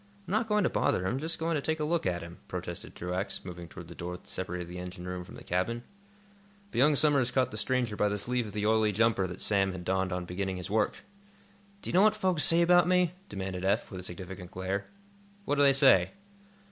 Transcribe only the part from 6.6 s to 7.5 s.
But young Somers